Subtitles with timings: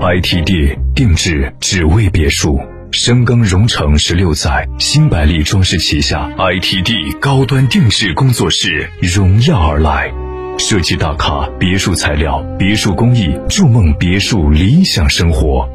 [0.00, 2.58] ITD 定制只为别墅，
[2.90, 10.10] 深耕荣城十六载，新百利装饰旗下 ITD 高端定制工作室荣耀而来，
[10.58, 15.68] 设计大咖别墅材料、别墅工艺，筑梦别墅理想生活，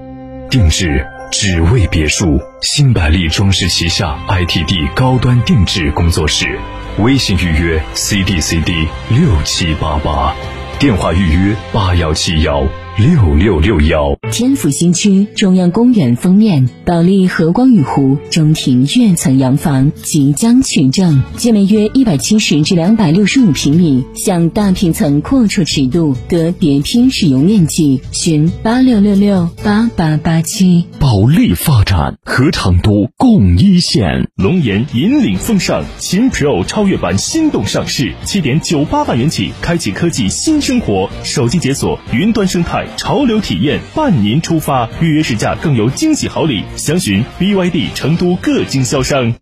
[0.49, 6.59] 定制只为别墅，新百利装饰旗下 ITD 高端定制工作室，
[6.97, 10.33] 微信预约 CDCD 六七八八，
[10.79, 12.67] 电话预约八幺七幺。
[12.97, 27.99] 六六六幺，天府新区中央公园封面保利和光雨湖中庭跃层洋房即将取证，建面约一百七十至两百六十五平米，向大平层阔绰尺度，得叠拼使用面积。
[28.13, 30.85] 寻八六六六八八八七。
[30.97, 42.84] 保利发展和成都共一线，龙岩引领风尚，秦 Pro 超越版心动上市，七点九八万元起，开启科技新生活，手机解锁，云端生态。
[42.97, 49.35] 潮流体验伴您出发，预约试驾更有惊喜好礼，详询 BYD 成都各经销商。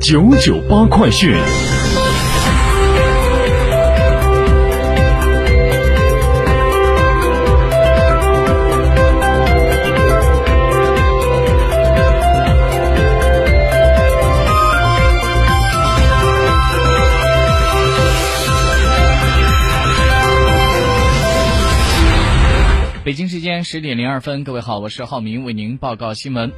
[0.00, 1.34] 九九八快讯。
[23.06, 26.50] 北京时间十点零二分，各位好，我是浩明，为您报告新闻。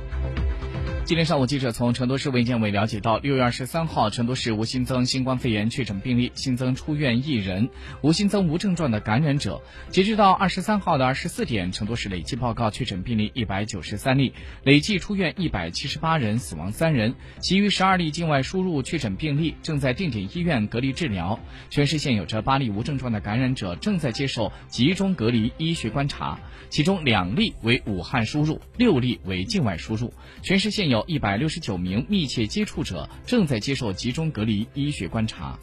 [1.09, 7.71] 今天上午，记者从成都市卫健委了解到，六月二十三号，成都市无新增新冠肺炎确诊病例，新增出院一人，
[8.03, 9.63] 无新增无症状的感染者。
[9.89, 17.15] 截止到二十三号的二十四点，成都市累计报告确诊病例一百九十三例，累计出院一百七十八人，死亡三人。
[17.41, 21.41] 其余十二例境外输入确诊病例正在定点医院隔离治疗。
[21.71, 30.13] 全市现有着八例无症状的感染者正在接受集中隔离医学观察，其中两例为武汉输入，六例为境外输入。
[30.43, 30.98] 全市现有。
[31.07, 35.59] 一百六十九名密切接触者正在接受集中隔离医学观察。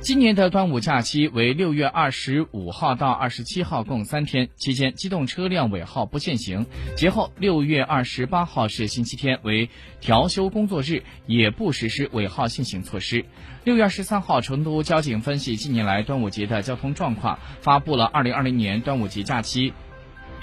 [0.00, 6.64] 今年的端午假期为六月二十五号到二十七号，共三天，期间机动车辆尾号不限行。
[6.96, 9.68] 节后六月二十八号是星期天，为
[10.00, 13.26] 调休工作日，也不实施尾号限行措施。
[13.64, 19.74] 六月二十三号，成都交警分析近年来端午节的交通状况，发布了二零二零年端午节假期。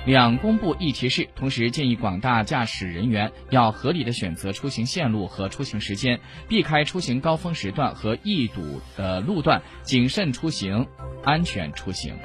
[0.06, 10.86] 两公布一提示，同时建议广大驾驶人员要合理的选择出行线路和出行时间，避开出行高峰时段和易堵的路段，谨慎出行，
[11.24, 12.16] 安全出行。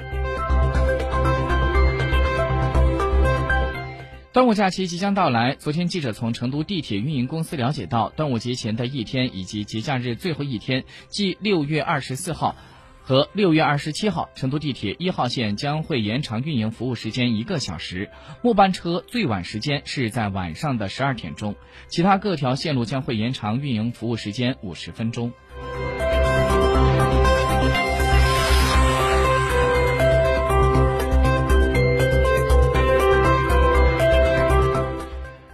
[4.31, 12.55] 端午假期即将到来，昨天记者从成都地铁运营公司了解到，端午节前的一天以及节假日最后一天，即六月二十四号。
[13.03, 18.09] 和六月二十七号，成都地铁一号线将会延长运营服务时间一个小时，
[18.41, 21.55] 末班车最晚时间是在晚上的十二点钟，
[21.87, 25.33] 其他各条线路将会延长运营服务时间五十分钟。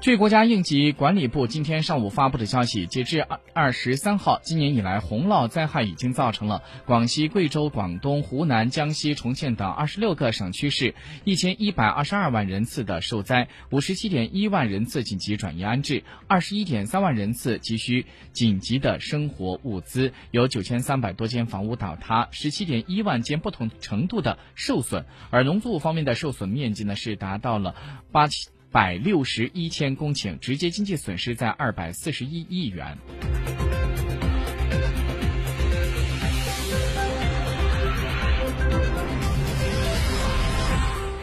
[0.08, 10.96] 据国家应急管理部今天上午发布的消息，截至二二十三号，今年以来洪涝灾害已经造成了广西、贵州、广东、湖南、江西、重庆等二十六个省区市
[11.26, 27.76] 一千一百二十二万人次的受灾，五十七点一万人次紧急转移安置，二十一点三万人次急需紧急的生活物资，有九千三百多间房屋倒塌，十七点一万间不同程度的受损，而农作物方面的受损面积呢是达到了
[28.14, 28.50] 八千。
[28.72, 32.98] 百六十一千公顷，直接经济损失在二百四十一亿元。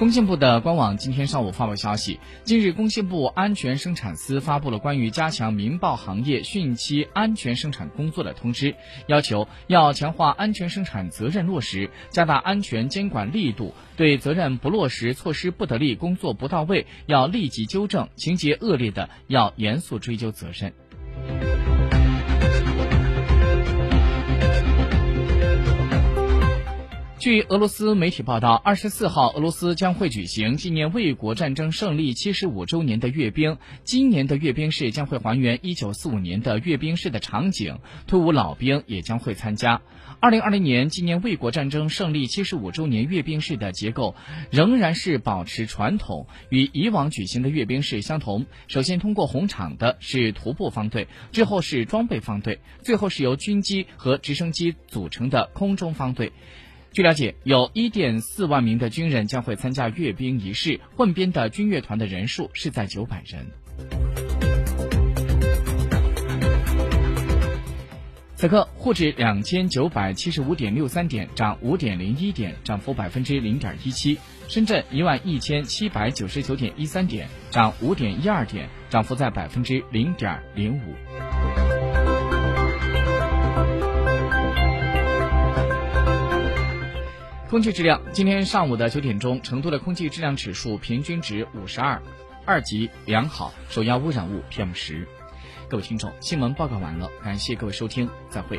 [0.04, 8.74] 工信部的官网今天上午发布消息，近日工信部安全生产司发布了关于加强民爆行业汛期安全生产工作的通知，
[9.06, 21.73] 要求要强化安全生产责任落实，加大安全监管力度，对责任不落实、措施不得力、工作不到位要立即纠正，情节恶劣的要严肃追究责任。
[27.24, 33.56] 据俄罗斯媒体报道，二十四号，俄罗斯将会举行纪念卫国战争胜利七十五周年的阅兵。
[33.82, 39.80] 今年的阅兵式将会还原一九四五年的阅兵式的场景，退伍老兵也将会参加。
[40.20, 44.14] 二零二零年纪念卫国战争胜利七十五周年阅兵式的结构
[44.50, 48.44] 仍然是保持传统，与以往举行的阅兵式相同。
[48.68, 56.30] 首先通过红场的是徒步方队，之后是装备方队，最后是由军机和直升机组成的空中方队。
[56.94, 63.44] 据了解，有一.点四万名的军人将会参加阅兵仪式，混编的军乐团的人数是在九百人。
[68.36, 74.16] 此刻沪指两千九百七十五点六三点，涨五点零一点，涨幅百分之零点一七；
[74.46, 80.94] 深圳一万一千七百九十九点一三点，涨五点一二点，涨幅在百分之零点零五。
[87.54, 92.02] 空气质量，今天上午的九点钟，成都的空气质量指数平均值五十二，
[92.44, 95.06] 二级良好，首要污染物 PM 十。
[95.68, 98.58] 各位听众，新闻报告完了，感谢各位收听，再会。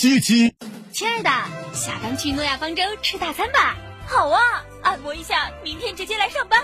[0.00, 0.18] 七。
[0.18, 0.54] 七七，
[0.92, 1.30] 亲爱的，
[1.74, 3.76] 下班去诺亚方舟吃大餐吧。
[4.06, 4.40] 好啊，
[4.82, 6.58] 按摩一下，明天直接来上班。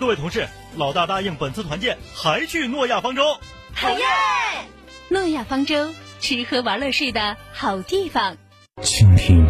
[0.00, 3.22] 各位同事，老大答应本次团建还去诺亚方舟。
[3.72, 4.04] 好耶！
[5.08, 8.36] 诺亚方舟，吃喝玩乐睡的好地方。
[8.82, 9.49] 倾听您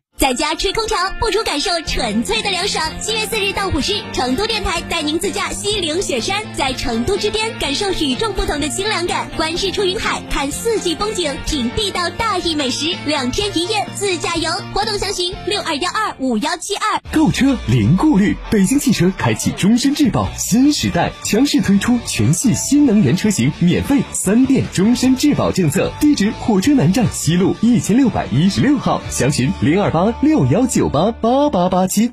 [0.21, 2.87] 在家吹空调，不如感受纯粹的凉爽。
[3.01, 14.51] 七月四日到五日，成都电台带您自驾西岭雪山，在成都之巅感受与众不同的清凉感，观日出云海，看四季风景，品地道大邑美食，两天一夜自驾游。
[14.75, 17.01] 活动详询六二幺二五幺七二。
[17.11, 25.91] 购车零顾虑，北京汽车开启终身质保新时代，强势推出全系新能源车型免费三电终身质保政策。
[25.99, 32.11] 地址：火车南站西路一千六百一十六号，详询零二八六幺九八八八八七，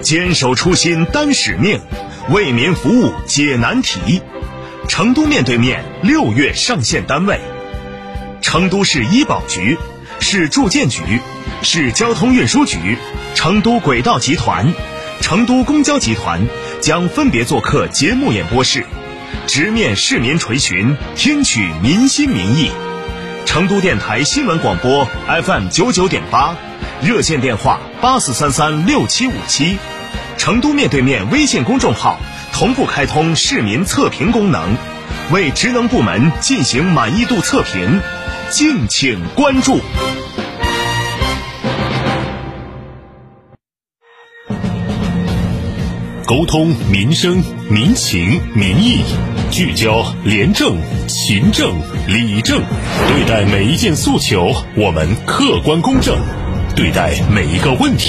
[0.00, 1.80] 坚守初心担使命，
[2.30, 4.22] 为民服务解难题。
[4.88, 7.40] 成都面对面六月上线单位：
[8.40, 9.78] 成都市医保局、
[10.20, 11.20] 市住建局、
[11.62, 12.96] 市交通运输局、
[13.34, 14.72] 成都轨道集团、
[15.20, 16.40] 成都公交集团
[16.80, 18.84] 将分别做客节目演播室，
[19.46, 22.70] 直面市民垂询，听取民心民意。
[23.54, 25.06] 成都电台新闻广播
[25.44, 26.56] FM 九九点八，
[27.00, 29.78] 热线电话八四三三六七五七，
[30.36, 32.18] 成都面对面微信公众号
[32.52, 34.76] 同步开通市民测评功能，
[35.30, 38.00] 为职能部门进行满意度测评，
[38.50, 39.78] 敬请关注。
[46.26, 49.04] 沟通民生民情民意，
[49.54, 52.60] 聚焦廉政勤政理政，
[53.06, 56.16] 对待每一件诉求，我们客观公正；
[56.74, 58.02] 对待每一个问题。